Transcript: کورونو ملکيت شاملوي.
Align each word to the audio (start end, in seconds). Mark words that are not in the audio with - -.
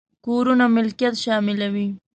کورونو 0.25 0.65
ملکيت 0.75 1.15
شاملوي. 1.23 1.87